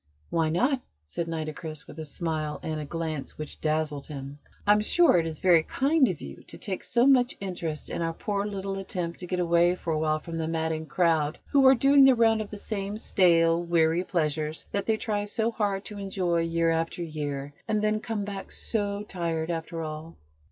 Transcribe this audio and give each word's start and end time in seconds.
"Why 0.31 0.49
not?" 0.49 0.81
said 1.05 1.27
Nitocris 1.27 1.85
with 1.85 1.99
a 1.99 2.05
smile, 2.05 2.59
and 2.63 2.79
a 2.81 2.85
glance 2.85 3.37
which 3.37 3.61
dazzled 3.61 4.07
him. 4.07 4.39
"I'm 4.65 4.79
sure 4.81 5.17
it 5.19 5.27
is 5.27 5.37
very 5.37 5.61
kind 5.61 6.07
of 6.07 6.19
you 6.19 6.41
to 6.47 6.57
take 6.57 6.83
so 6.83 7.05
much 7.05 7.37
interest 7.39 7.91
in 7.91 8.01
our 8.01 8.11
poor 8.11 8.47
little 8.47 8.79
attempt 8.79 9.19
to 9.19 9.27
get 9.27 9.39
away 9.39 9.75
for 9.75 9.93
a 9.93 9.99
while 9.99 10.17
from 10.19 10.39
the 10.39 10.47
madding 10.47 10.87
crowd 10.87 11.37
who 11.51 11.67
are 11.67 11.75
doing 11.75 12.05
the 12.05 12.15
round 12.15 12.41
of 12.41 12.49
the 12.49 12.57
same 12.57 12.97
stale, 12.97 13.61
weary 13.61 14.03
pleasures 14.03 14.65
that 14.71 14.87
they 14.87 14.97
try 14.97 15.23
so 15.25 15.51
hard 15.51 15.85
to 15.85 15.99
enjoy 15.99 16.39
year 16.39 16.71
after 16.71 17.03
year, 17.03 17.53
and 17.67 17.83
then 17.83 17.99
come 17.99 18.25
back 18.25 18.49
so 18.49 19.03
tired, 19.07 19.51
after 19.51 19.83
all." 19.83 20.15